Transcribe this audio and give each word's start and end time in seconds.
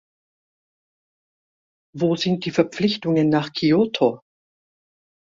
Wo 1.95 2.15
sind 2.15 2.45
die 2.45 2.49
Verpflichtungen 2.49 3.29
nach 3.29 3.53
Kyoto? 3.53 4.21